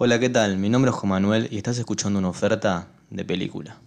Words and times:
Hola, 0.00 0.20
¿qué 0.20 0.28
tal? 0.28 0.58
Mi 0.58 0.68
nombre 0.68 0.92
es 0.92 0.96
Juan 0.96 1.08
Manuel 1.10 1.48
y 1.50 1.56
estás 1.56 1.76
escuchando 1.76 2.20
una 2.20 2.28
oferta 2.28 2.86
de 3.10 3.24
película. 3.24 3.78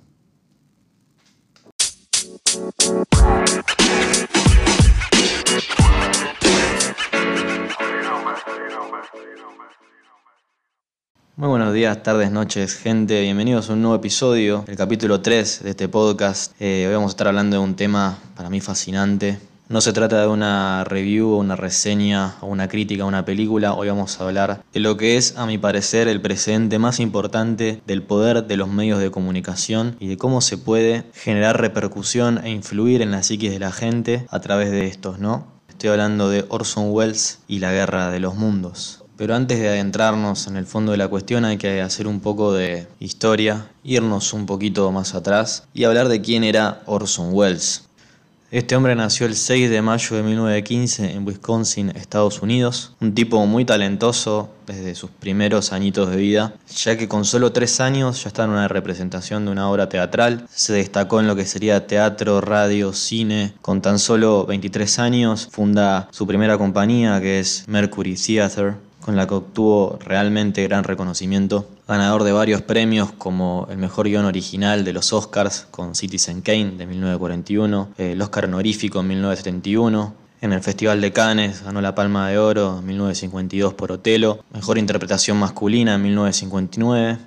Muy 11.38 11.48
buenos 11.48 11.74
días, 11.74 12.04
tardes, 12.04 12.30
noches, 12.30 12.76
gente. 12.76 13.22
Bienvenidos 13.22 13.70
a 13.70 13.74
un 13.74 13.82
nuevo 13.82 13.96
episodio, 13.96 14.66
el 14.68 14.76
capítulo 14.76 15.22
3 15.22 15.64
de 15.64 15.70
este 15.70 15.88
podcast. 15.88 16.52
Eh, 16.60 16.88
hoy 16.90 16.94
vamos 16.94 17.12
a 17.12 17.14
estar 17.14 17.30
hablando 17.30 17.56
de 17.56 17.64
un 17.64 17.78
tema 17.78 18.18
para 18.36 18.50
mí 18.50 18.60
fascinante. 18.60 19.40
No 19.72 19.80
se 19.80 19.94
trata 19.94 20.20
de 20.20 20.28
una 20.28 20.84
review, 20.84 21.30
una 21.30 21.56
reseña 21.56 22.36
o 22.42 22.48
una 22.48 22.68
crítica 22.68 23.04
a 23.04 23.06
una 23.06 23.24
película. 23.24 23.74
Hoy 23.74 23.88
vamos 23.88 24.20
a 24.20 24.26
hablar 24.26 24.66
de 24.74 24.80
lo 24.82 24.98
que 24.98 25.16
es, 25.16 25.38
a 25.38 25.46
mi 25.46 25.58
parecer, 25.58 26.10
el 26.10 26.20
presente 26.20 26.78
más 26.78 27.00
importante 27.00 27.82
del 27.88 28.04
poder 28.04 28.48
de 28.48 28.58
los 28.58 28.68
medios 28.68 29.00
de 29.00 29.12
comunicación 29.12 29.96
y 30.02 30.10
de 30.10 30.18
cómo 30.18 30.42
se 30.42 30.58
puede 30.58 31.06
generar 31.14 31.62
repercusión 31.62 32.42
e 32.44 32.50
influir 32.50 33.02
en 33.02 33.12
la 33.12 33.24
psiquis 33.24 33.50
de 33.50 33.60
la 33.60 33.72
gente 33.72 34.26
a 34.30 34.42
través 34.42 34.72
de 34.72 34.88
estos, 34.88 35.20
¿no? 35.20 35.48
Estoy 35.70 35.92
hablando 35.92 36.30
de 36.30 36.44
Orson 36.50 36.92
Welles 36.92 37.40
y 37.48 37.60
la 37.60 37.72
Guerra 37.72 38.12
de 38.12 38.20
los 38.20 38.36
Mundos. 38.36 39.06
Pero 39.16 39.36
antes 39.36 39.58
de 39.62 39.70
adentrarnos 39.70 40.48
en 40.48 40.58
el 40.58 40.66
fondo 40.66 40.92
de 40.92 40.98
la 40.98 41.08
cuestión 41.08 41.46
hay 41.46 41.58
que 41.58 41.80
hacer 41.80 42.08
un 42.08 42.20
poco 42.20 42.52
de 42.52 42.88
historia, 43.00 43.70
irnos 43.86 44.34
un 44.34 44.48
poquito 44.48 44.92
más 44.92 45.16
atrás 45.16 45.64
y 45.74 45.86
hablar 45.86 46.10
de 46.10 46.20
quién 46.20 46.44
era 46.44 46.82
Orson 46.88 47.30
Welles. 47.32 47.88
Este 48.52 48.76
hombre 48.76 48.96
nació 48.96 49.28
el 49.28 49.38
6 49.38 49.70
de 49.70 49.82
mayo 49.82 50.18
de 50.18 50.24
1915 50.24 51.14
en 51.14 51.26
Wisconsin, 51.26 51.90
Estados 51.92 52.42
Unidos. 52.42 52.94
Un 53.00 53.16
tipo 53.16 53.46
muy 53.46 53.64
talentoso 53.64 54.50
desde 54.68 54.94
sus 54.94 55.10
primeros 55.10 55.72
añitos 55.72 56.10
de 56.10 56.18
vida, 56.18 56.54
ya 56.76 56.98
que 56.98 57.08
con 57.08 57.24
solo 57.24 57.54
tres 57.54 57.80
años 57.80 58.22
ya 58.22 58.28
está 58.28 58.44
en 58.44 58.50
una 58.50 58.68
representación 58.68 59.46
de 59.46 59.52
una 59.54 59.70
obra 59.70 59.88
teatral. 59.88 60.48
Se 60.54 60.74
destacó 60.74 61.22
en 61.22 61.28
lo 61.28 61.38
que 61.38 61.46
sería 61.46 61.88
teatro, 61.88 62.42
radio, 62.42 62.92
cine. 62.92 63.54
Con 63.62 63.82
tan 63.82 64.00
solo 64.00 64.46
23 64.46 65.00
años 65.00 65.48
funda 65.50 66.10
su 66.12 66.28
primera 66.28 66.58
compañía 66.58 67.22
que 67.22 67.40
es 67.40 67.64
Mercury 67.70 68.16
Theatre 68.16 68.91
con 69.02 69.16
la 69.16 69.28
que 69.28 69.34
obtuvo 69.34 69.98
realmente 70.00 70.64
gran 70.64 70.84
reconocimiento. 70.84 71.68
Ganador 71.88 72.24
de 72.24 72.32
varios 72.32 72.62
premios 72.62 73.12
como 73.12 73.68
el 73.70 73.78
mejor 73.78 74.08
guion 74.08 74.26
original 74.26 74.86
de 74.86 74.94
los 74.94 75.12
Oscars 75.12 75.68
con 75.72 75.96
Citizen 75.96 76.42
Kane 76.42 76.72
de 76.78 76.86
1941, 76.86 77.90
el 77.98 78.22
Oscar 78.22 78.46
honorífico 78.46 79.02
en 79.02 79.08
1971, 79.08 80.14
en 80.42 80.54
el 80.54 80.62
Festival 80.62 81.02
de 81.02 81.12
Cannes 81.12 81.64
ganó 81.64 81.82
la 81.82 81.94
Palma 81.94 82.30
de 82.30 82.38
Oro 82.38 82.80
en 82.80 82.86
1952 82.86 83.74
por 83.74 83.92
Otelo, 83.92 84.40
mejor 84.54 84.78
interpretación 84.78 85.38
masculina 85.38 85.96
en 85.96 86.02
1959, 86.04 87.18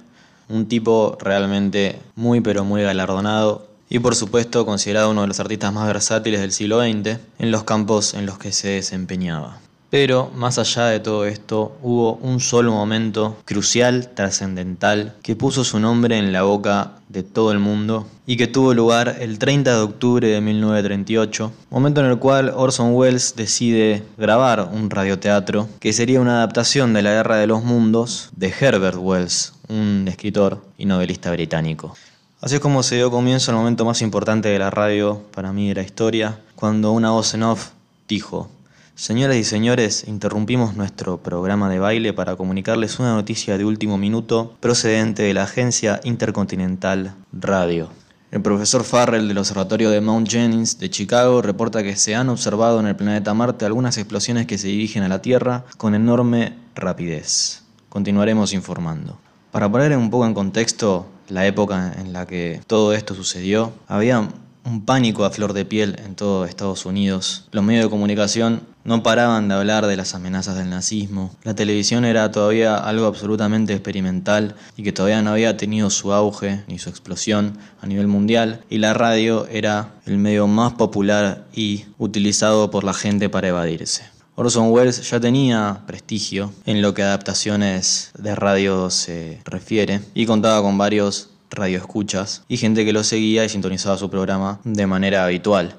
un 0.48 0.66
tipo 0.66 1.16
realmente 1.20 2.00
muy 2.16 2.40
pero 2.40 2.64
muy 2.64 2.82
galardonado 2.82 3.68
y 3.88 3.98
por 3.98 4.14
supuesto 4.14 4.66
considerado 4.66 5.10
uno 5.10 5.22
de 5.22 5.28
los 5.28 5.40
artistas 5.40 5.72
más 5.72 5.86
versátiles 5.86 6.40
del 6.40 6.52
siglo 6.52 6.80
XX 6.80 7.18
en 7.38 7.50
los 7.50 7.64
campos 7.64 8.14
en 8.14 8.26
los 8.26 8.38
que 8.38 8.50
se 8.50 8.68
desempeñaba. 8.68 9.58
Pero 9.94 10.28
más 10.34 10.58
allá 10.58 10.86
de 10.86 10.98
todo 10.98 11.24
esto, 11.24 11.78
hubo 11.80 12.14
un 12.14 12.40
solo 12.40 12.72
momento 12.72 13.36
crucial, 13.44 14.08
trascendental, 14.12 15.14
que 15.22 15.36
puso 15.36 15.62
su 15.62 15.78
nombre 15.78 16.18
en 16.18 16.32
la 16.32 16.42
boca 16.42 16.94
de 17.08 17.22
todo 17.22 17.52
el 17.52 17.60
mundo 17.60 18.04
y 18.26 18.36
que 18.36 18.48
tuvo 18.48 18.74
lugar 18.74 19.18
el 19.20 19.38
30 19.38 19.72
de 19.72 19.80
octubre 19.80 20.26
de 20.26 20.40
1938, 20.40 21.52
momento 21.70 22.00
en 22.00 22.06
el 22.06 22.18
cual 22.18 22.52
Orson 22.56 22.96
Welles 22.96 23.36
decide 23.36 24.02
grabar 24.18 24.68
un 24.72 24.90
radioteatro 24.90 25.68
que 25.78 25.92
sería 25.92 26.20
una 26.20 26.38
adaptación 26.38 26.92
de 26.92 27.02
La 27.02 27.12
Guerra 27.12 27.36
de 27.36 27.46
los 27.46 27.62
Mundos 27.62 28.30
de 28.34 28.48
Herbert 28.48 28.98
Wells, 28.98 29.52
un 29.68 30.06
escritor 30.08 30.60
y 30.76 30.86
novelista 30.86 31.30
británico. 31.30 31.94
Así 32.40 32.56
es 32.56 32.60
como 32.60 32.82
se 32.82 32.96
dio 32.96 33.12
comienzo 33.12 33.52
el 33.52 33.58
momento 33.58 33.84
más 33.84 34.02
importante 34.02 34.48
de 34.48 34.58
la 34.58 34.70
radio 34.70 35.22
para 35.32 35.52
mí 35.52 35.68
de 35.68 35.76
la 35.76 35.82
historia, 35.82 36.40
cuando 36.56 36.90
una 36.90 37.12
voz 37.12 37.32
en 37.34 37.44
off 37.44 37.68
dijo, 38.08 38.50
Señoras 38.96 39.36
y 39.36 39.42
señores, 39.42 40.04
interrumpimos 40.06 40.76
nuestro 40.76 41.18
programa 41.18 41.68
de 41.68 41.80
baile 41.80 42.12
para 42.12 42.36
comunicarles 42.36 43.00
una 43.00 43.12
noticia 43.12 43.58
de 43.58 43.64
último 43.64 43.98
minuto 43.98 44.54
procedente 44.60 45.24
de 45.24 45.34
la 45.34 45.42
agencia 45.42 46.00
Intercontinental 46.04 47.16
Radio. 47.32 47.88
El 48.30 48.40
profesor 48.42 48.84
Farrell 48.84 49.26
del 49.26 49.38
Observatorio 49.38 49.90
de 49.90 50.00
Mount 50.00 50.30
Jennings 50.30 50.78
de 50.78 50.90
Chicago 50.90 51.42
reporta 51.42 51.82
que 51.82 51.96
se 51.96 52.14
han 52.14 52.28
observado 52.28 52.78
en 52.78 52.86
el 52.86 52.94
planeta 52.94 53.34
Marte 53.34 53.64
algunas 53.64 53.98
explosiones 53.98 54.46
que 54.46 54.58
se 54.58 54.68
dirigen 54.68 55.02
a 55.02 55.08
la 55.08 55.20
Tierra 55.20 55.64
con 55.76 55.96
enorme 55.96 56.56
rapidez. 56.76 57.64
Continuaremos 57.88 58.52
informando. 58.52 59.18
Para 59.50 59.68
poner 59.70 59.96
un 59.96 60.08
poco 60.08 60.24
en 60.26 60.34
contexto 60.34 61.06
la 61.28 61.44
época 61.46 61.94
en 61.98 62.12
la 62.12 62.26
que 62.28 62.60
todo 62.68 62.92
esto 62.92 63.16
sucedió, 63.16 63.72
había 63.88 64.28
un 64.64 64.84
pánico 64.84 65.24
a 65.24 65.30
flor 65.30 65.52
de 65.52 65.64
piel 65.64 65.96
en 66.04 66.14
todo 66.14 66.44
Estados 66.44 66.86
Unidos. 66.86 67.48
Los 67.52 67.64
medios 67.64 67.84
de 67.84 67.90
comunicación 67.90 68.62
no 68.84 69.02
paraban 69.02 69.48
de 69.48 69.54
hablar 69.54 69.86
de 69.86 69.96
las 69.96 70.14
amenazas 70.14 70.56
del 70.56 70.70
nazismo. 70.70 71.34
La 71.42 71.54
televisión 71.54 72.04
era 72.04 72.30
todavía 72.30 72.76
algo 72.76 73.06
absolutamente 73.06 73.72
experimental 73.72 74.56
y 74.76 74.82
que 74.82 74.92
todavía 74.92 75.22
no 75.22 75.30
había 75.30 75.56
tenido 75.56 75.90
su 75.90 76.12
auge 76.12 76.64
ni 76.66 76.78
su 76.78 76.90
explosión 76.90 77.58
a 77.80 77.86
nivel 77.86 78.06
mundial. 78.06 78.64
Y 78.70 78.78
la 78.78 78.94
radio 78.94 79.46
era 79.48 79.94
el 80.06 80.18
medio 80.18 80.46
más 80.46 80.72
popular 80.72 81.44
y 81.54 81.84
utilizado 81.98 82.70
por 82.70 82.84
la 82.84 82.94
gente 82.94 83.28
para 83.28 83.48
evadirse. 83.48 84.14
Orson 84.36 84.72
Welles 84.72 85.08
ya 85.08 85.20
tenía 85.20 85.82
prestigio 85.86 86.52
en 86.66 86.82
lo 86.82 86.92
que 86.92 87.04
adaptaciones 87.04 88.10
de 88.18 88.34
radio 88.34 88.90
se 88.90 89.40
refiere 89.44 90.00
y 90.12 90.26
contaba 90.26 90.60
con 90.60 90.76
varios 90.76 91.30
radioescuchas 91.50 92.44
y 92.48 92.56
gente 92.56 92.84
que 92.84 92.92
lo 92.92 93.04
seguía 93.04 93.44
y 93.44 93.48
sintonizaba 93.48 93.96
su 93.96 94.10
programa 94.10 94.60
de 94.64 94.86
manera 94.86 95.24
habitual. 95.24 95.76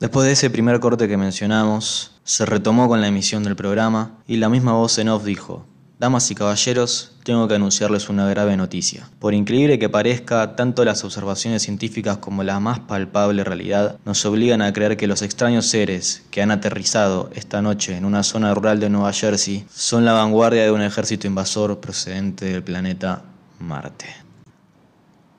Después 0.00 0.26
de 0.26 0.32
ese 0.32 0.50
primer 0.50 0.78
corte 0.80 1.08
que 1.08 1.16
mencionamos, 1.16 2.12
se 2.22 2.46
retomó 2.46 2.88
con 2.88 3.00
la 3.00 3.08
emisión 3.08 3.42
del 3.42 3.56
programa 3.56 4.18
y 4.26 4.36
la 4.36 4.48
misma 4.48 4.74
voz 4.74 4.98
en 4.98 5.08
off 5.08 5.24
dijo, 5.24 5.66
Damas 6.00 6.30
y 6.30 6.36
caballeros, 6.36 7.16
tengo 7.24 7.48
que 7.48 7.56
anunciarles 7.56 8.08
una 8.08 8.30
grave 8.30 8.56
noticia. 8.56 9.10
Por 9.18 9.34
increíble 9.34 9.80
que 9.80 9.88
parezca, 9.88 10.54
tanto 10.54 10.84
las 10.84 11.02
observaciones 11.02 11.62
científicas 11.62 12.18
como 12.18 12.44
la 12.44 12.60
más 12.60 12.78
palpable 12.78 13.42
realidad 13.42 13.98
nos 14.04 14.24
obligan 14.24 14.62
a 14.62 14.72
creer 14.72 14.96
que 14.96 15.08
los 15.08 15.22
extraños 15.22 15.66
seres 15.66 16.22
que 16.30 16.40
han 16.40 16.52
aterrizado 16.52 17.30
esta 17.34 17.62
noche 17.62 17.96
en 17.96 18.04
una 18.04 18.22
zona 18.22 18.54
rural 18.54 18.78
de 18.78 18.90
Nueva 18.90 19.12
Jersey 19.12 19.66
son 19.74 20.04
la 20.04 20.12
vanguardia 20.12 20.62
de 20.62 20.70
un 20.70 20.82
ejército 20.82 21.26
invasor 21.26 21.80
procedente 21.80 22.44
del 22.44 22.62
planeta 22.62 23.24
Marte. 23.58 24.27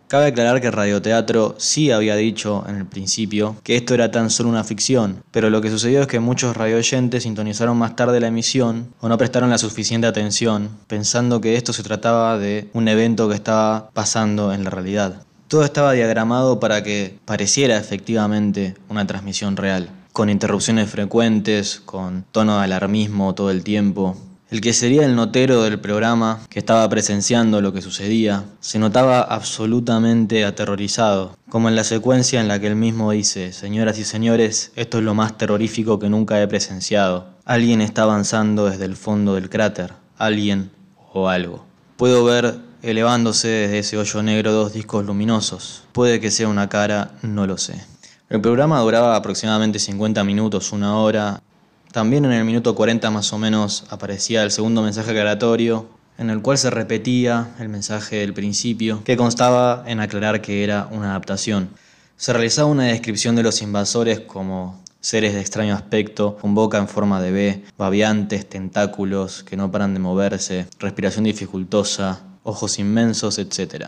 Cabe 0.10 0.26
aclarar 0.26 0.60
que 0.60 0.72
Radioteatro 0.72 1.54
sí 1.60 1.92
había 1.92 2.16
dicho 2.16 2.66
en 2.68 2.78
el 2.78 2.88
principio 2.88 3.56
que 3.64 3.76
esto 3.76 3.94
era 3.94 4.10
tan 4.10 4.32
solo 4.32 4.50
una 4.50 4.64
ficción, 4.64 5.24
pero 5.30 5.52
lo 5.52 5.62
que 5.62 5.70
sucedió 5.70 6.02
es 6.02 6.08
que 6.08 6.20
muchos 6.20 6.58
radioyentes 6.58 7.22
sintonizaron 7.22 7.78
más 7.78 7.96
tarde 7.96 8.20
la 8.20 8.30
emisión 8.30 8.92
o 9.02 9.08
no 9.08 9.20
prestaron 9.20 9.52
la 9.52 9.60
suficiente 9.60 10.08
atención, 10.08 10.72
pensando 10.88 11.42
que 11.42 11.58
esto 11.58 11.74
se 11.74 11.84
trataba 11.84 12.40
de 12.40 12.72
un 12.74 12.88
evento 12.88 13.30
que 13.30 13.36
estaba 13.36 13.92
pasando 13.92 14.52
en 14.52 14.64
la 14.64 14.72
realidad. 14.72 15.22
Todo 15.48 15.64
estaba 15.64 15.92
diagramado 15.92 16.60
para 16.60 16.82
que 16.82 17.20
pareciera 17.26 17.78
efectivamente 17.78 18.74
una 18.90 19.06
transmisión 19.06 19.58
real, 19.58 19.92
con 20.12 20.32
interrupciones 20.32 20.90
frecuentes, 20.90 21.84
con 21.86 22.26
tono 22.32 22.58
de 22.58 22.64
alarmismo 22.64 23.36
todo 23.36 23.52
el 23.52 23.64
tiempo, 23.64 24.18
el 24.52 24.62
que 24.62 24.74
sería 24.74 25.06
el 25.06 25.16
notero 25.16 25.62
del 25.62 25.80
programa, 25.80 26.40
que 26.50 26.58
estaba 26.58 26.90
presenciando 26.90 27.62
lo 27.62 27.72
que 27.72 27.84
sucedía, 27.84 28.46
se 28.60 28.80
notaba 28.80 29.22
absolutamente 29.22 30.44
aterrorizado, 30.44 31.38
como 31.50 31.70
en 31.70 31.76
la 31.76 31.84
secuencia 31.84 32.42
en 32.42 32.48
la 32.48 32.60
que 32.60 32.68
él 32.68 32.76
mismo 32.76 33.12
dice, 33.12 33.54
señoras 33.54 34.00
y 34.00 34.04
señores, 34.04 34.72
esto 34.76 34.98
es 34.98 35.04
lo 35.04 35.14
más 35.14 35.38
terrorífico 35.38 36.00
que 36.00 36.10
nunca 36.10 36.42
he 36.42 36.48
presenciado. 36.48 37.28
Alguien 37.46 37.82
está 37.82 38.04
avanzando 38.04 38.66
desde 38.66 38.86
el 38.86 38.96
fondo 38.96 39.36
del 39.36 39.50
cráter, 39.50 39.94
alguien 40.18 40.72
o 41.14 41.30
algo. 41.30 41.66
Puedo 41.98 42.24
ver 42.24 42.60
elevándose 42.82 43.48
desde 43.48 43.80
ese 43.80 43.98
hoyo 43.98 44.24
negro 44.24 44.52
dos 44.52 44.74
discos 44.74 45.06
luminosos. 45.06 45.84
Puede 45.92 46.20
que 46.20 46.32
sea 46.32 46.48
una 46.48 46.70
cara, 46.70 47.12
no 47.22 47.46
lo 47.46 47.58
sé. 47.58 47.84
El 48.30 48.42
programa 48.42 48.80
duraba 48.80 49.16
aproximadamente 49.16 49.80
50 49.80 50.24
minutos, 50.24 50.72
una 50.72 50.98
hora, 50.98 51.42
también 51.92 52.26
en 52.26 52.34
el 52.34 52.46
minuto 52.46 52.76
40 52.76 53.10
más 53.10 53.34
o 53.34 53.38
menos 53.38 53.86
aparecía 53.90 54.44
el 54.44 54.52
segundo 54.52 54.82
mensaje 54.84 55.10
aclaratorio, 55.10 55.88
en 56.18 56.30
el 56.30 56.42
cual 56.42 56.58
se 56.58 56.70
repetía 56.70 57.56
el 57.60 57.70
mensaje 57.70 58.18
del 58.18 58.34
principio, 58.34 59.04
que 59.04 59.18
constaba 59.18 59.84
en 59.88 60.00
aclarar 60.00 60.42
que 60.42 60.64
era 60.64 60.88
una 60.92 61.12
adaptación. 61.12 61.70
Se 62.18 62.34
realizaba 62.34 62.68
una 62.68 62.84
descripción 62.84 63.36
de 63.36 63.44
los 63.44 63.62
invasores 63.62 64.20
como 64.20 64.84
seres 65.00 65.34
de 65.34 65.40
extraño 65.40 65.74
aspecto, 65.74 66.38
con 66.38 66.54
boca 66.54 66.78
en 66.78 66.88
forma 66.88 67.22
de 67.22 67.32
B, 67.32 67.64
babiantes, 67.78 68.48
tentáculos 68.48 69.44
que 69.44 69.58
no 69.58 69.72
paran 69.72 69.94
de 69.94 70.00
moverse, 70.00 70.68
respiración 70.80 71.24
dificultosa, 71.24 72.22
ojos 72.44 72.80
inmensos, 72.80 73.40
etc. 73.40 73.86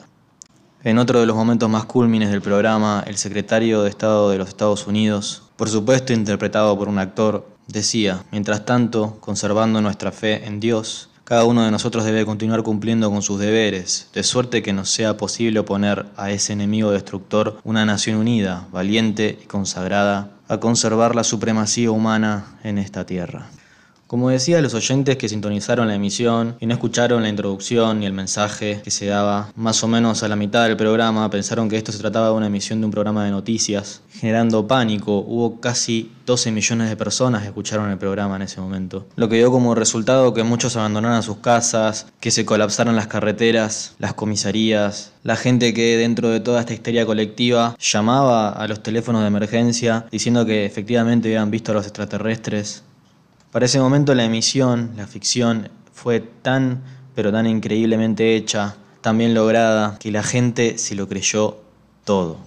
En 0.84 0.98
otro 0.98 1.20
de 1.20 1.26
los 1.26 1.36
momentos 1.36 1.70
más 1.70 1.86
cúlmines 1.86 2.32
del 2.32 2.42
programa, 2.42 3.04
el 3.06 3.18
secretario 3.18 3.84
de 3.84 3.90
Estado 3.90 4.32
de 4.32 4.38
los 4.38 4.48
Estados 4.48 4.88
Unidos, 4.88 5.44
por 5.58 5.70
supuesto 5.70 6.14
interpretado 6.14 6.76
por 6.78 6.88
un 6.88 6.98
actor 6.98 7.46
Decía, 7.72 8.26
mientras 8.32 8.66
tanto, 8.66 9.18
conservando 9.22 9.82
nuestra 9.82 10.12
fe 10.12 10.46
en 10.46 10.60
Dios, 10.60 11.08
Cada 11.24 11.46
uno 11.46 11.64
de 11.64 11.72
nosotros 11.72 12.04
debe 12.04 12.26
continuar 12.26 12.62
cumpliendo 12.62 13.10
con 13.10 13.22
sus 13.22 13.40
deberes, 13.40 14.10
de 14.14 14.22
suerte 14.22 14.62
que 14.62 14.74
nos 14.74 14.90
sea 14.90 15.16
posible 15.16 15.60
oponer 15.60 16.08
a 16.18 16.30
ese 16.32 16.52
enemigo 16.52 16.92
destructor 16.92 17.58
una 17.64 17.86
nación 17.86 18.18
unida, 18.18 18.68
valiente 18.74 19.40
y 19.42 19.46
consagrada 19.46 20.32
a 20.50 20.60
conservar 20.60 21.16
la 21.16 21.24
supremacía 21.24 21.90
humana 21.92 22.60
en 22.66 22.78
esta 22.78 23.06
tierra. 23.06 23.50
Como 24.12 24.30
decía, 24.30 24.60
los 24.60 24.74
oyentes 24.74 25.16
que 25.16 25.30
sintonizaron 25.30 25.88
la 25.88 25.96
emisión 25.96 26.58
y 26.60 26.66
no 26.66 26.74
escucharon 26.74 27.24
la 27.24 27.30
introducción 27.30 28.02
ni 28.02 28.06
el 28.06 28.12
mensaje 28.12 28.82
que 28.84 28.92
se 28.92 29.06
daba 29.06 29.54
más 29.56 29.86
o 29.86 29.88
menos 29.88 30.22
a 30.22 30.28
la 30.28 30.36
mitad 30.36 30.68
del 30.68 30.76
programa 30.76 31.30
pensaron 31.30 31.70
que 31.70 31.78
esto 31.78 31.94
se 31.94 32.00
trataba 32.00 32.28
de 32.28 32.34
una 32.34 32.48
emisión 32.48 32.82
de 32.82 32.88
un 32.88 32.92
programa 32.92 33.24
de 33.24 33.32
noticias, 33.32 34.02
generando 34.12 34.68
pánico. 34.68 35.20
Hubo 35.20 35.62
casi 35.62 36.12
12 36.26 36.52
millones 36.52 36.90
de 36.90 36.98
personas 36.98 37.44
que 37.44 37.48
escucharon 37.48 37.90
el 37.90 37.98
programa 37.98 38.36
en 38.36 38.42
ese 38.42 38.60
momento, 38.60 39.08
lo 39.16 39.30
que 39.30 39.38
dio 39.38 39.50
como 39.50 39.76
resultado 39.76 40.34
que 40.34 40.44
muchos 40.44 40.76
abandonaran 40.76 41.24
sus 41.24 41.38
casas, 41.38 42.08
que 42.20 42.32
se 42.32 42.44
colapsaran 42.44 42.98
las 42.98 43.08
carreteras, 43.08 43.96
las 43.98 44.14
comisarías, 44.14 45.14
la 45.24 45.38
gente 45.38 45.74
que 45.74 45.96
dentro 45.96 46.28
de 46.32 46.42
toda 46.42 46.60
esta 46.60 46.74
histeria 46.74 47.06
colectiva 47.06 47.78
llamaba 47.80 48.50
a 48.50 48.68
los 48.68 48.84
teléfonos 48.84 49.22
de 49.22 49.28
emergencia 49.28 50.06
diciendo 50.12 50.46
que 50.46 50.66
efectivamente 50.66 51.30
habían 51.30 51.50
visto 51.50 51.72
a 51.72 51.76
los 51.76 51.86
extraterrestres 51.86 52.84
para 53.52 53.66
ese 53.66 53.80
momento 53.80 54.16
la 54.16 54.24
emisión, 54.24 54.92
la 54.96 55.08
ficción, 55.08 55.70
fue 55.94 56.22
tan, 56.22 56.82
pero 57.16 57.32
tan 57.32 57.46
increíblemente 57.46 58.36
hecha, 58.36 58.76
tan 59.02 59.18
bien 59.18 59.34
lograda, 59.34 59.98
que 60.00 60.12
la 60.12 60.24
gente 60.24 60.78
se 60.78 60.96
lo 60.96 61.08
creyó 61.08 61.58
todo. 62.06 62.38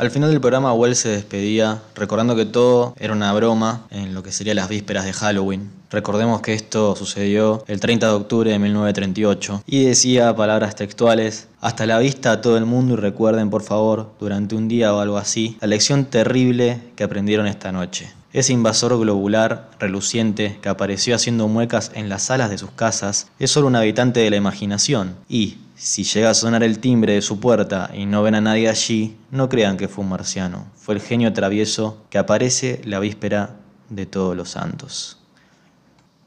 Al 0.00 0.10
final 0.10 0.30
del 0.30 0.40
programa, 0.40 0.72
Wells 0.72 0.98
se 0.98 1.10
despedía 1.10 1.82
recordando 1.94 2.34
que 2.34 2.46
todo 2.46 2.94
era 2.98 3.12
una 3.12 3.34
broma 3.34 3.86
en 3.90 4.14
lo 4.14 4.22
que 4.22 4.32
serían 4.32 4.56
las 4.56 4.70
vísperas 4.70 5.04
de 5.04 5.12
Halloween. 5.12 5.70
Recordemos 5.90 6.40
que 6.40 6.54
esto 6.54 6.96
sucedió 6.96 7.64
el 7.66 7.80
30 7.80 8.06
de 8.06 8.12
octubre 8.12 8.50
de 8.50 8.58
1938 8.58 9.64
y 9.66 9.84
decía 9.84 10.34
palabras 10.34 10.74
textuales, 10.74 11.48
hasta 11.60 11.84
la 11.84 11.98
vista 11.98 12.32
a 12.32 12.40
todo 12.40 12.56
el 12.56 12.64
mundo 12.64 12.94
y 12.94 12.96
recuerden 12.96 13.50
por 13.50 13.62
favor, 13.62 14.12
durante 14.18 14.54
un 14.54 14.68
día 14.68 14.94
o 14.94 15.00
algo 15.00 15.18
así, 15.18 15.58
la 15.60 15.66
lección 15.66 16.06
terrible 16.06 16.80
que 16.96 17.04
aprendieron 17.04 17.46
esta 17.46 17.70
noche. 17.70 18.10
Ese 18.32 18.52
invasor 18.52 18.96
globular, 18.96 19.70
reluciente, 19.80 20.60
que 20.62 20.68
apareció 20.68 21.16
haciendo 21.16 21.48
muecas 21.48 21.90
en 21.94 22.08
las 22.08 22.22
salas 22.22 22.48
de 22.48 22.58
sus 22.58 22.70
casas, 22.70 23.26
es 23.40 23.50
solo 23.50 23.66
un 23.66 23.74
habitante 23.74 24.20
de 24.20 24.30
la 24.30 24.36
imaginación, 24.36 25.16
y, 25.28 25.58
si 25.74 26.04
llega 26.04 26.30
a 26.30 26.34
sonar 26.34 26.62
el 26.62 26.78
timbre 26.78 27.14
de 27.14 27.22
su 27.22 27.40
puerta 27.40 27.90
y 27.92 28.06
no 28.06 28.22
ven 28.22 28.36
a 28.36 28.40
nadie 28.40 28.68
allí, 28.68 29.16
no 29.32 29.48
crean 29.48 29.76
que 29.76 29.88
fue 29.88 30.04
un 30.04 30.10
marciano, 30.10 30.66
fue 30.76 30.94
el 30.94 31.00
genio 31.00 31.32
travieso 31.32 32.04
que 32.08 32.18
aparece 32.18 32.80
la 32.84 33.00
víspera 33.00 33.56
de 33.88 34.06
todos 34.06 34.36
los 34.36 34.50
santos. 34.50 35.18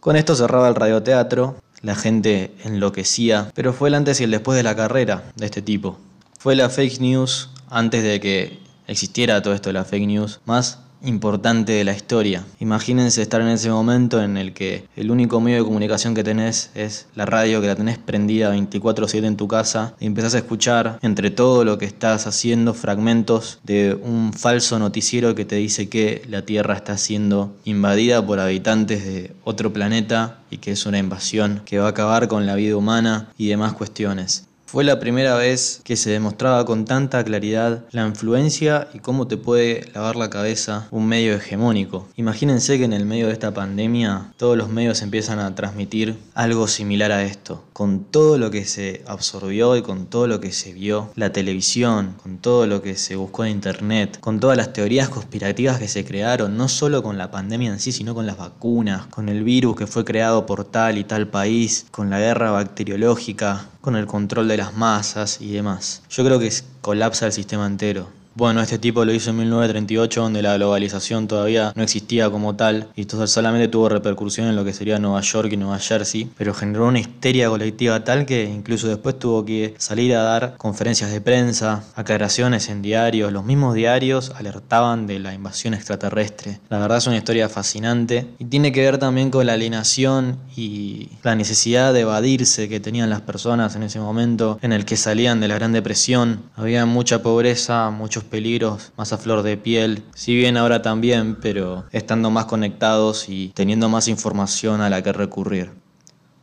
Con 0.01 0.17
esto 0.17 0.35
cerraba 0.35 0.67
el 0.67 0.75
radioteatro, 0.75 1.55
la 1.81 1.95
gente 1.95 2.53
enloquecía, 2.65 3.49
pero 3.55 3.71
fue 3.71 3.87
el 3.87 3.95
antes 3.95 4.19
y 4.19 4.25
el 4.25 4.31
después 4.31 4.57
de 4.57 4.63
la 4.63 4.75
carrera 4.75 5.31
de 5.37 5.45
este 5.45 5.61
tipo. 5.61 5.97
Fue 6.37 6.57
la 6.57 6.69
fake 6.69 6.99
news 6.99 7.49
antes 7.69 8.03
de 8.03 8.19
que 8.19 8.59
existiera 8.87 9.41
todo 9.41 9.53
esto 9.53 9.69
de 9.69 9.73
la 9.73 9.85
fake 9.85 10.07
news, 10.07 10.41
más 10.45 10.79
importante 11.03 11.73
de 11.73 11.83
la 11.83 11.93
historia. 11.93 12.45
Imagínense 12.59 13.21
estar 13.21 13.41
en 13.41 13.49
ese 13.49 13.69
momento 13.69 14.21
en 14.21 14.37
el 14.37 14.53
que 14.53 14.85
el 14.95 15.11
único 15.11 15.39
medio 15.39 15.59
de 15.59 15.63
comunicación 15.65 16.15
que 16.15 16.23
tenés 16.23 16.71
es 16.75 17.07
la 17.15 17.25
radio, 17.25 17.61
que 17.61 17.67
la 17.67 17.75
tenés 17.75 17.97
prendida 17.97 18.51
24/7 18.51 19.27
en 19.27 19.37
tu 19.37 19.47
casa 19.47 19.95
y 19.99 20.05
empezás 20.05 20.35
a 20.35 20.39
escuchar 20.39 20.99
entre 21.01 21.29
todo 21.31 21.65
lo 21.65 21.77
que 21.77 21.85
estás 21.85 22.27
haciendo 22.27 22.73
fragmentos 22.73 23.59
de 23.63 23.95
un 23.95 24.33
falso 24.33 24.79
noticiero 24.79 25.35
que 25.35 25.45
te 25.45 25.57
dice 25.57 25.89
que 25.89 26.23
la 26.29 26.43
Tierra 26.43 26.75
está 26.75 26.97
siendo 26.97 27.55
invadida 27.65 28.25
por 28.25 28.39
habitantes 28.39 29.05
de 29.05 29.35
otro 29.43 29.73
planeta 29.73 30.39
y 30.49 30.57
que 30.57 30.71
es 30.71 30.85
una 30.85 30.99
invasión 30.99 31.61
que 31.65 31.79
va 31.79 31.87
a 31.87 31.89
acabar 31.89 32.27
con 32.27 32.45
la 32.45 32.55
vida 32.55 32.75
humana 32.75 33.29
y 33.37 33.47
demás 33.47 33.73
cuestiones. 33.73 34.47
Fue 34.73 34.83
la 34.83 34.99
primera 34.99 35.35
vez 35.35 35.81
que 35.83 35.95
se 35.95 36.09
demostraba 36.09 36.65
con 36.65 36.85
tanta 36.85 37.23
claridad 37.23 37.83
la 37.91 38.07
influencia 38.07 38.87
y 38.91 38.97
cómo 38.97 39.27
te 39.27 39.37
puede 39.37 39.91
lavar 39.93 40.15
la 40.15 40.31
cabeza 40.31 40.87
un 40.89 41.05
medio 41.05 41.35
hegemónico. 41.35 42.07
Imagínense 42.15 42.79
que 42.79 42.85
en 42.85 42.93
el 42.93 43.05
medio 43.05 43.27
de 43.27 43.33
esta 43.33 43.53
pandemia 43.53 44.33
todos 44.35 44.57
los 44.57 44.69
medios 44.69 45.03
empiezan 45.03 45.37
a 45.37 45.53
transmitir 45.53 46.17
algo 46.33 46.67
similar 46.67 47.11
a 47.11 47.23
esto. 47.23 47.63
Con 47.71 48.03
todo 48.05 48.39
lo 48.39 48.49
que 48.49 48.65
se 48.65 49.03
absorbió 49.05 49.77
y 49.77 49.83
con 49.83 50.07
todo 50.07 50.25
lo 50.25 50.39
que 50.39 50.51
se 50.51 50.73
vio, 50.73 51.11
la 51.13 51.31
televisión, 51.31 52.15
con 52.23 52.39
todo 52.39 52.65
lo 52.65 52.81
que 52.81 52.95
se 52.95 53.15
buscó 53.15 53.45
en 53.45 53.51
internet, 53.51 54.19
con 54.21 54.39
todas 54.39 54.57
las 54.57 54.73
teorías 54.73 55.07
conspirativas 55.07 55.77
que 55.77 55.87
se 55.87 56.03
crearon, 56.03 56.57
no 56.57 56.67
solo 56.67 57.03
con 57.03 57.19
la 57.19 57.29
pandemia 57.29 57.69
en 57.69 57.79
sí, 57.79 57.91
sino 57.91 58.15
con 58.15 58.25
las 58.25 58.37
vacunas, 58.37 59.05
con 59.05 59.29
el 59.29 59.43
virus 59.43 59.75
que 59.75 59.85
fue 59.85 60.03
creado 60.03 60.47
por 60.47 60.65
tal 60.65 60.97
y 60.97 61.03
tal 61.03 61.27
país, 61.27 61.85
con 61.91 62.09
la 62.09 62.17
guerra 62.17 62.49
bacteriológica, 62.49 63.69
con 63.83 63.97
el 63.97 64.07
control 64.07 64.47
de 64.47 64.55
las 64.55 64.73
masas 64.73 65.41
y 65.41 65.51
demás. 65.51 66.03
Yo 66.09 66.23
creo 66.23 66.39
que 66.39 66.49
colapsa 66.79 67.25
el 67.25 67.33
sistema 67.33 67.67
entero. 67.67 68.07
Bueno, 68.35 68.61
este 68.61 68.79
tipo 68.79 69.05
lo 69.05 69.13
hizo 69.13 69.29
en 69.29 69.37
1938, 69.37 70.21
donde 70.21 70.41
la 70.41 70.55
globalización 70.55 71.27
todavía 71.27 71.71
no 71.75 71.83
existía 71.83 72.31
como 72.31 72.55
tal, 72.55 72.87
y 72.95 73.01
entonces 73.03 73.29
solamente 73.29 73.67
tuvo 73.67 73.89
repercusión 73.89 74.47
en 74.47 74.55
lo 74.55 74.65
que 74.65 74.73
sería 74.73 74.97
Nueva 74.97 75.21
York 75.21 75.49
y 75.51 75.57
Nueva 75.57 75.77
Jersey, 75.77 76.31
pero 76.35 76.55
generó 76.55 76.87
una 76.87 76.99
histeria 76.99 77.47
colectiva 77.49 78.03
tal 78.03 78.25
que 78.25 78.45
incluso 78.45 78.87
después 78.87 79.19
tuvo 79.19 79.45
que 79.45 79.75
salir 79.77 80.15
a 80.15 80.23
dar 80.23 80.55
conferencias 80.57 81.11
de 81.11 81.21
prensa, 81.21 81.83
aclaraciones 81.93 82.69
en 82.69 82.81
diarios, 82.81 83.31
los 83.31 83.45
mismos 83.45 83.75
diarios 83.75 84.31
alertaban 84.35 85.05
de 85.05 85.19
la 85.19 85.35
invasión 85.35 85.75
extraterrestre. 85.75 86.59
La 86.69 86.79
verdad 86.79 86.97
es 86.97 87.05
una 87.05 87.17
historia 87.17 87.49
fascinante 87.49 88.25
y 88.39 88.45
tiene 88.45 88.71
que 88.71 88.81
ver 88.81 88.97
también 88.97 89.29
con 89.29 89.45
la 89.45 89.53
alienación 89.53 90.39
y 90.55 91.09
la 91.21 91.35
necesidad 91.35 91.93
de 91.93 91.99
evadirse 91.99 92.67
que 92.67 92.79
tenían 92.79 93.11
las 93.11 93.21
personas 93.21 93.75
en 93.75 93.83
ese 93.83 93.99
momento 93.99 94.57
en 94.63 94.73
el 94.73 94.85
que 94.85 94.97
salían 94.97 95.39
de 95.39 95.47
la 95.47 95.55
Gran 95.55 95.71
Depresión. 95.71 96.41
Había 96.55 96.87
mucha 96.87 97.21
pobreza, 97.21 97.91
muchos 97.91 98.22
peligros 98.23 98.91
más 98.97 99.13
a 99.13 99.17
flor 99.17 99.43
de 99.43 99.57
piel, 99.57 100.03
si 100.15 100.35
bien 100.35 100.57
ahora 100.57 100.81
también, 100.81 101.35
pero 101.35 101.85
estando 101.91 102.29
más 102.31 102.45
conectados 102.45 103.29
y 103.29 103.49
teniendo 103.55 103.89
más 103.89 104.07
información 104.07 104.81
a 104.81 104.89
la 104.89 105.01
que 105.01 105.13
recurrir. 105.13 105.71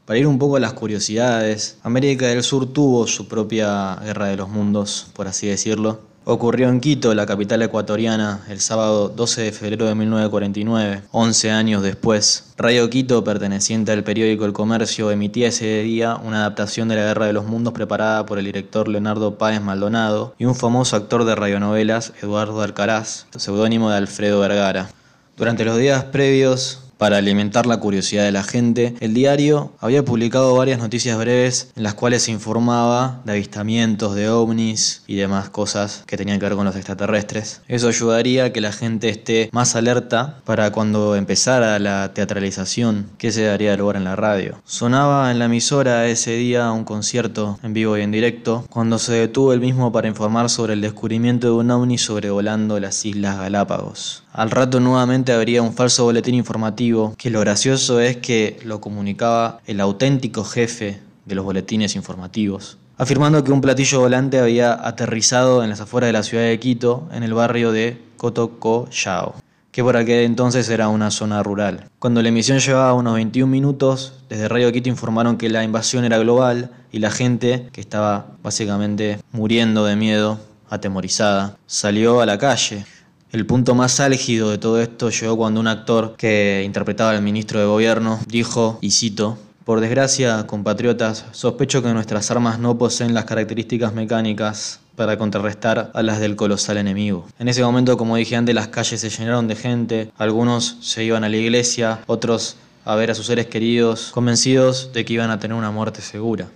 Para 0.04 0.18
ir 0.18 0.26
un 0.26 0.38
poco 0.38 0.56
a 0.56 0.60
las 0.60 0.72
curiosidades, 0.72 1.78
América 1.82 2.26
del 2.26 2.42
Sur 2.42 2.66
tuvo 2.72 3.06
su 3.06 3.28
propia 3.28 3.94
guerra 4.02 4.26
de 4.26 4.36
los 4.36 4.48
mundos, 4.48 5.06
por 5.14 5.28
así 5.28 5.46
decirlo, 5.46 6.09
Ocurrió 6.24 6.68
en 6.68 6.80
Quito, 6.80 7.14
la 7.14 7.24
capital 7.24 7.62
ecuatoriana, 7.62 8.44
el 8.50 8.60
sábado 8.60 9.08
12 9.08 9.40
de 9.40 9.52
febrero 9.52 9.86
de 9.86 9.94
1949, 9.94 11.02
11 11.12 11.50
años 11.50 11.82
después. 11.82 12.52
Radio 12.58 12.90
Quito, 12.90 13.24
perteneciente 13.24 13.90
al 13.92 14.04
periódico 14.04 14.44
El 14.44 14.52
Comercio, 14.52 15.10
emitía 15.10 15.48
ese 15.48 15.82
día 15.82 16.16
una 16.16 16.40
adaptación 16.40 16.88
de 16.88 16.96
la 16.96 17.04
Guerra 17.04 17.24
de 17.24 17.32
los 17.32 17.46
Mundos 17.46 17.72
preparada 17.72 18.26
por 18.26 18.38
el 18.38 18.44
director 18.44 18.86
Leonardo 18.86 19.38
Páez 19.38 19.62
Maldonado 19.62 20.34
y 20.38 20.44
un 20.44 20.54
famoso 20.54 20.94
actor 20.94 21.24
de 21.24 21.34
radionovelas, 21.34 22.12
Eduardo 22.20 22.60
Alcaraz, 22.60 23.24
seudónimo 23.34 23.88
de 23.88 23.96
Alfredo 23.96 24.40
Vergara. 24.40 24.90
Durante 25.38 25.64
los 25.64 25.78
días 25.78 26.04
previos 26.04 26.80
para 27.00 27.16
alimentar 27.16 27.64
la 27.64 27.78
curiosidad 27.78 28.24
de 28.24 28.30
la 28.30 28.42
gente, 28.42 28.94
el 29.00 29.14
diario 29.14 29.72
había 29.80 30.04
publicado 30.04 30.54
varias 30.54 30.78
noticias 30.80 31.16
breves 31.16 31.72
en 31.74 31.82
las 31.82 31.94
cuales 31.94 32.24
se 32.24 32.30
informaba 32.30 33.22
de 33.24 33.32
avistamientos 33.32 34.14
de 34.14 34.28
ovnis 34.28 35.02
y 35.06 35.16
demás 35.16 35.48
cosas 35.48 36.04
que 36.06 36.18
tenían 36.18 36.38
que 36.38 36.44
ver 36.44 36.56
con 36.56 36.66
los 36.66 36.76
extraterrestres. 36.76 37.62
Eso 37.68 37.88
ayudaría 37.88 38.44
a 38.44 38.52
que 38.52 38.60
la 38.60 38.70
gente 38.70 39.08
esté 39.08 39.48
más 39.50 39.76
alerta 39.76 40.40
para 40.44 40.72
cuando 40.72 41.16
empezara 41.16 41.78
la 41.78 42.12
teatralización 42.12 43.06
que 43.16 43.32
se 43.32 43.44
daría 43.44 43.74
lugar 43.78 43.96
en 43.96 44.04
la 44.04 44.14
radio. 44.14 44.60
Sonaba 44.66 45.30
en 45.30 45.38
la 45.38 45.46
emisora 45.46 46.06
ese 46.06 46.32
día 46.32 46.70
un 46.70 46.84
concierto 46.84 47.58
en 47.62 47.72
vivo 47.72 47.96
y 47.96 48.02
en 48.02 48.10
directo, 48.10 48.66
cuando 48.68 48.98
se 48.98 49.14
detuvo 49.14 49.54
el 49.54 49.60
mismo 49.60 49.90
para 49.90 50.06
informar 50.06 50.50
sobre 50.50 50.74
el 50.74 50.82
descubrimiento 50.82 51.46
de 51.46 51.54
un 51.54 51.70
ovni 51.70 51.96
sobrevolando 51.96 52.78
las 52.78 53.06
Islas 53.06 53.38
Galápagos. 53.38 54.24
Al 54.32 54.52
rato 54.52 54.78
nuevamente 54.78 55.32
habría 55.32 55.60
un 55.60 55.74
falso 55.74 56.04
boletín 56.04 56.36
informativo, 56.36 57.14
que 57.18 57.30
lo 57.30 57.40
gracioso 57.40 57.98
es 57.98 58.18
que 58.18 58.60
lo 58.64 58.80
comunicaba 58.80 59.60
el 59.66 59.80
auténtico 59.80 60.44
jefe 60.44 61.00
de 61.26 61.34
los 61.34 61.44
boletines 61.44 61.96
informativos, 61.96 62.78
afirmando 62.96 63.42
que 63.42 63.50
un 63.50 63.60
platillo 63.60 63.98
volante 64.00 64.38
había 64.38 64.86
aterrizado 64.86 65.64
en 65.64 65.70
las 65.70 65.80
afueras 65.80 66.08
de 66.08 66.12
la 66.12 66.22
ciudad 66.22 66.44
de 66.44 66.60
Quito, 66.60 67.08
en 67.12 67.24
el 67.24 67.34
barrio 67.34 67.72
de 67.72 68.00
Cotocollao, 68.18 69.34
que 69.72 69.82
por 69.82 69.96
aquel 69.96 70.24
entonces 70.24 70.68
era 70.68 70.88
una 70.88 71.10
zona 71.10 71.42
rural. 71.42 71.88
Cuando 71.98 72.22
la 72.22 72.28
emisión 72.28 72.60
llevaba 72.60 72.94
unos 72.94 73.14
21 73.14 73.50
minutos, 73.50 74.14
desde 74.28 74.48
Radio 74.48 74.70
Quito 74.70 74.88
informaron 74.88 75.38
que 75.38 75.48
la 75.48 75.64
invasión 75.64 76.04
era 76.04 76.18
global 76.18 76.70
y 76.92 77.00
la 77.00 77.10
gente, 77.10 77.68
que 77.72 77.80
estaba 77.80 78.26
básicamente 78.44 79.18
muriendo 79.32 79.84
de 79.84 79.96
miedo, 79.96 80.38
atemorizada, 80.68 81.56
salió 81.66 82.20
a 82.20 82.26
la 82.26 82.38
calle. 82.38 82.84
El 83.32 83.46
punto 83.46 83.76
más 83.76 84.00
álgido 84.00 84.50
de 84.50 84.58
todo 84.58 84.80
esto 84.80 85.08
llegó 85.08 85.36
cuando 85.36 85.60
un 85.60 85.68
actor 85.68 86.16
que 86.16 86.64
interpretaba 86.66 87.10
al 87.12 87.22
ministro 87.22 87.60
de 87.60 87.66
gobierno 87.66 88.18
dijo, 88.26 88.78
y 88.80 88.90
cito, 88.90 89.38
por 89.64 89.78
desgracia, 89.78 90.48
compatriotas, 90.48 91.26
sospecho 91.30 91.80
que 91.80 91.94
nuestras 91.94 92.28
armas 92.32 92.58
no 92.58 92.76
poseen 92.76 93.14
las 93.14 93.26
características 93.26 93.94
mecánicas 93.94 94.80
para 94.96 95.16
contrarrestar 95.16 95.92
a 95.94 96.02
las 96.02 96.18
del 96.18 96.34
colosal 96.34 96.76
enemigo. 96.78 97.24
En 97.38 97.46
ese 97.46 97.62
momento, 97.62 97.96
como 97.96 98.16
dije 98.16 98.34
antes, 98.34 98.52
las 98.52 98.66
calles 98.66 99.00
se 99.00 99.10
llenaron 99.10 99.46
de 99.46 99.54
gente, 99.54 100.10
algunos 100.18 100.78
se 100.80 101.04
iban 101.04 101.22
a 101.22 101.28
la 101.28 101.36
iglesia, 101.36 102.00
otros 102.08 102.56
a 102.84 102.96
ver 102.96 103.12
a 103.12 103.14
sus 103.14 103.26
seres 103.26 103.46
queridos, 103.46 104.10
convencidos 104.10 104.92
de 104.92 105.04
que 105.04 105.12
iban 105.12 105.30
a 105.30 105.38
tener 105.38 105.56
una 105.56 105.70
muerte 105.70 106.02
segura. 106.02 106.48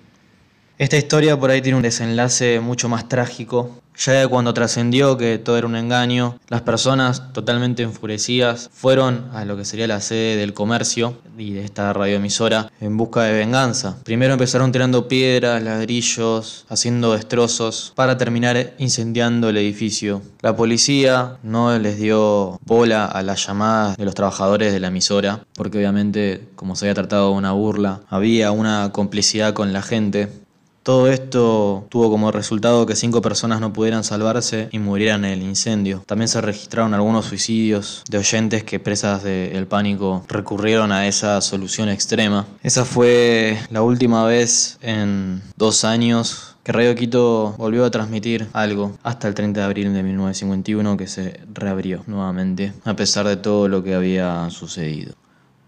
Esta 0.77 0.97
historia 0.97 1.39
por 1.39 1.53
ahí 1.53 1.63
tiene 1.63 1.77
un 1.77 1.85
desenlace 1.85 2.59
mucho 2.59 2.89
más 2.89 3.09
trágico, 3.09 3.81
ya 3.97 4.27
cuando 4.29 4.55
trascendió 4.55 5.17
que 5.17 5.39
todo 5.39 5.57
era 5.57 5.67
un 5.67 5.77
engaño, 5.77 6.39
las 6.49 6.63
personas 6.63 7.33
totalmente 7.33 7.83
enfurecidas 7.83 8.71
fueron 8.73 9.29
a 9.33 9.45
lo 9.45 9.57
que 9.57 9.65
sería 9.65 9.87
la 9.87 10.01
sede 10.01 10.37
del 10.37 10.55
comercio 10.55 11.19
y 11.39 11.53
de 11.53 11.65
esta 11.65 11.93
radioemisora 11.93 12.71
en 12.81 12.97
busca 12.97 13.23
de 13.23 13.33
venganza. 13.33 13.97
Primero 14.05 14.35
empezaron 14.35 14.73
tirando 14.73 15.09
piedras, 15.09 15.63
ladrillos, 15.63 16.67
haciendo 16.69 17.13
destrozos 17.13 17.93
para 17.95 18.17
terminar 18.17 18.75
incendiando 18.79 19.49
el 19.49 19.57
edificio. 19.57 20.23
La 20.41 20.57
policía 20.57 21.39
no 21.43 21.77
les 21.79 21.99
dio 21.99 22.59
bola 22.65 23.07
a 23.07 23.23
las 23.23 23.47
llamadas 23.47 23.97
de 23.97 24.05
los 24.05 24.15
trabajadores 24.15 24.73
de 24.73 24.81
la 24.81 24.89
emisora, 24.89 25.41
porque 25.55 25.79
obviamente 25.79 26.49
como 26.57 26.77
se 26.77 26.87
había 26.87 26.95
tratado 26.95 27.31
de 27.31 27.37
una 27.37 27.53
burla, 27.53 28.03
había 28.09 28.51
una 28.51 28.91
complicidad 28.93 29.55
con 29.55 29.73
la 29.73 29.83
gente 29.83 30.44
todo 30.85 31.09
esto 31.09 31.87
tuvo 31.89 32.11
como 32.11 32.31
resultado 32.31 32.85
que 32.85 32.95
cinco 32.95 33.23
personas 33.23 33.61
no 33.61 33.73
pudieran 33.73 34.05
salvarse 34.05 34.69
y 34.71 34.79
murieran 34.79 35.25
en 35.25 35.33
el 35.33 35.43
incendio. 35.43 36.05
También 36.07 36.29
se 36.29 36.43
registraron 36.43 36.93
algunos 36.93 37.25
suicidios 37.25 38.05
de 38.09 38.19
oyentes 38.19 38.65
que 38.65 38.79
presas 38.79 39.23
del 39.23 39.67
pánico 39.67 40.25
recurrieron 40.29 40.93
a 40.93 41.09
esa 41.09 41.41
solución 41.41 41.89
extrema. 41.89 42.47
Esa 42.63 42.85
fue 42.85 43.59
la 43.71 43.81
última 43.83 44.25
vez 44.27 44.79
en 44.83 45.43
dos 45.57 45.85
años 45.85 46.55
que 46.65 46.73
Radio 46.73 46.95
Quito 46.95 47.55
volvió 47.57 47.85
a 47.85 47.91
transmitir 47.91 48.49
algo 48.53 48.97
hasta 49.03 49.29
el 49.29 49.35
30 49.35 49.61
de 49.61 49.67
abril 49.67 49.95
de 49.95 50.03
1951 50.03 50.97
que 50.99 51.07
se 51.07 51.41
reabrió 51.53 52.03
nuevamente, 52.07 52.75
a 52.85 52.95
pesar 52.95 53.27
de 53.27 53.37
todo 53.37 53.69
lo 53.69 53.83
que 53.83 53.95
había 53.95 54.49
sucedido. 54.51 55.15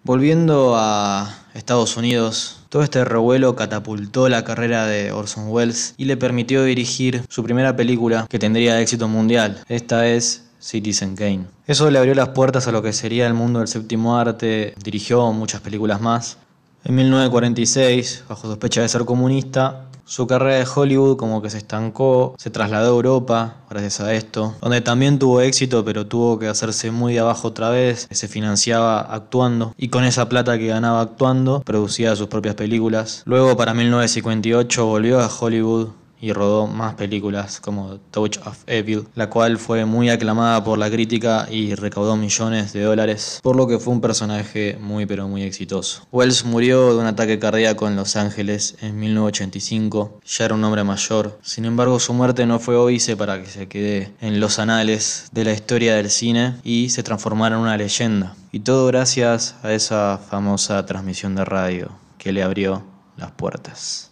Volviendo 0.07 0.77
a 0.77 1.37
Estados 1.55 1.97
Unidos, 1.97 2.61
todo 2.69 2.85
este 2.85 3.05
revuelo 3.05 3.57
catapultó 3.57 4.29
la 4.29 4.45
carrera 4.45 4.87
de 4.87 5.11
Orson 5.11 5.49
Welles 5.49 5.95
y 5.97 6.05
le 6.05 6.17
permitió 6.17 6.63
dirigir 6.63 7.25
su 7.29 7.43
primera 7.43 7.75
película 7.75 8.25
que 8.31 8.39
tendría 8.39 8.81
éxito 8.81 9.09
mundial. 9.09 9.65
Esta 9.69 10.07
es 10.07 10.45
Citizen 10.61 11.17
Kane. 11.17 11.47
Eso 11.67 11.91
le 11.91 11.99
abrió 11.99 12.15
las 12.15 12.29
puertas 12.29 12.69
a 12.69 12.71
lo 12.71 12.83
que 12.83 12.93
sería 12.93 13.27
el 13.27 13.35
mundo 13.35 13.59
del 13.59 13.67
séptimo 13.67 14.17
arte, 14.17 14.75
dirigió 14.81 15.33
muchas 15.33 15.61
películas 15.61 16.01
más. 16.01 16.39
En 16.85 16.95
1946, 16.95 18.27
bajo 18.29 18.47
sospecha 18.47 18.83
de 18.83 18.89
ser 18.89 19.05
comunista, 19.05 19.87
su 20.07 20.27
carrera 20.27 20.57
de 20.57 20.67
Hollywood 20.73 21.17
como 21.17 21.43
que 21.43 21.51
se 21.51 21.59
estancó, 21.59 22.35
se 22.39 22.49
trasladó 22.51 22.87
a 22.87 22.95
Europa 22.95 23.57
gracias 23.69 24.01
a 24.01 24.15
esto, 24.15 24.55
donde 24.63 24.81
también 24.81 25.19
tuvo 25.19 25.41
éxito 25.41 25.85
pero 25.85 26.07
tuvo 26.07 26.39
que 26.39 26.47
hacerse 26.47 26.91
muy 26.93 27.15
de 27.15 27.21
abajo 27.21 27.49
otra 27.49 27.71
vez, 27.71 28.07
se 28.11 28.29
financiaba 28.29 29.01
actuando 29.01 29.75
y 29.77 29.89
con 29.89 30.05
esa 30.05 30.29
plata 30.29 30.57
que 30.59 30.69
ganaba 30.69 31.01
actuando 31.01 31.61
producía 31.61 32.15
sus 32.17 32.29
propias 32.29 32.55
películas. 32.55 33.23
Luego 33.27 33.57
para 33.57 33.75
1958 33.75 34.87
volvió 34.87 35.21
a 35.21 35.29
Hollywood 35.29 35.89
y 36.21 36.33
rodó 36.33 36.67
más 36.67 36.95
películas 36.95 37.61
como 37.61 37.99
Touch 38.11 38.39
of 38.47 38.59
Evil, 38.67 39.07
la 39.15 39.29
cual 39.29 39.59
fue 39.59 39.85
muy 39.85 40.11
aclamada 40.11 40.63
por 40.65 40.79
la 40.79 40.91
crítica 40.91 41.47
y 41.51 41.75
recaudó 41.75 42.17
millones 42.17 42.73
de 42.73 42.83
dólares, 42.83 43.41
por 43.43 43.57
lo 43.57 43.67
que 43.67 43.79
fue 43.79 43.93
un 43.93 44.01
personaje 44.01 44.79
muy 44.81 45.07
pero 45.07 45.29
muy 45.29 45.43
exitoso. 45.43 46.07
Wells 46.13 46.45
murió 46.45 46.95
de 46.95 47.01
un 47.01 47.07
ataque 47.07 47.39
cardíaco 47.39 47.87
en 47.89 47.97
Los 47.97 48.17
Ángeles 48.17 48.77
en 48.81 48.99
1985, 48.99 50.21
ya 50.25 50.45
era 50.45 50.55
un 50.55 50.65
hombre 50.65 50.85
mayor, 50.85 51.39
sin 51.43 51.65
embargo 51.65 52.01
su 52.01 52.15
muerte 52.15 52.47
no 52.47 52.59
fue 52.59 52.77
óbice 52.77 53.17
para 53.17 53.41
que 53.41 53.47
se 53.47 53.69
quede 53.69 54.13
en 54.21 54.41
los 54.41 54.59
anales 54.59 55.29
de 55.33 55.45
la 55.45 55.53
historia 55.53 55.97
del 55.97 56.11
cine 56.11 56.57
y 56.65 56.91
se 56.91 57.03
transformara 57.03 57.57
en 57.57 57.63
una 57.63 57.77
leyenda. 57.77 58.35
Y 58.53 58.61
todo 58.61 58.87
gracias 58.87 59.57
a 59.63 59.73
esa 59.73 60.19
famosa 60.19 60.85
transmisión 60.87 61.35
de 61.35 61.45
radio 61.45 61.91
que 62.19 62.33
le 62.33 62.43
abrió 62.43 62.83
las 63.17 63.33
puertas. 63.33 64.11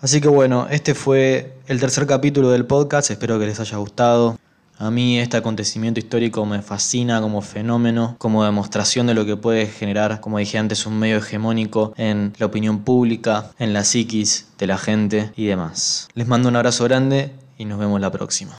Así 0.00 0.20
que 0.20 0.28
bueno, 0.28 0.66
este 0.70 0.94
fue 0.94 1.54
el 1.66 1.80
tercer 1.80 2.06
capítulo 2.06 2.50
del 2.50 2.66
podcast, 2.66 3.10
espero 3.10 3.38
que 3.38 3.46
les 3.46 3.60
haya 3.60 3.78
gustado. 3.78 4.38
A 4.78 4.90
mí 4.90 5.18
este 5.18 5.38
acontecimiento 5.38 5.98
histórico 5.98 6.44
me 6.44 6.60
fascina 6.60 7.22
como 7.22 7.40
fenómeno, 7.40 8.14
como 8.18 8.44
demostración 8.44 9.06
de 9.06 9.14
lo 9.14 9.24
que 9.24 9.38
puede 9.38 9.66
generar, 9.66 10.20
como 10.20 10.36
dije 10.36 10.58
antes, 10.58 10.84
un 10.84 10.98
medio 10.98 11.16
hegemónico 11.16 11.94
en 11.96 12.34
la 12.38 12.44
opinión 12.44 12.80
pública, 12.80 13.52
en 13.58 13.72
la 13.72 13.84
psiquis 13.84 14.48
de 14.58 14.66
la 14.66 14.76
gente 14.76 15.32
y 15.34 15.46
demás. 15.46 16.08
Les 16.12 16.26
mando 16.26 16.50
un 16.50 16.56
abrazo 16.56 16.84
grande 16.84 17.32
y 17.56 17.64
nos 17.64 17.78
vemos 17.78 17.98
la 17.98 18.12
próxima. 18.12 18.58